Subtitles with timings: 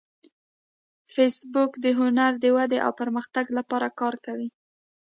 [1.13, 4.49] فېسبوک د هنر د ودې او پرمختګ لپاره کار کوي